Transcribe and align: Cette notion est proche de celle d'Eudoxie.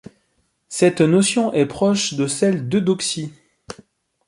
Cette 0.67 1.01
notion 1.01 1.53
est 1.53 1.67
proche 1.67 2.15
de 2.15 2.25
celle 2.25 2.67
d'Eudoxie. 2.69 3.31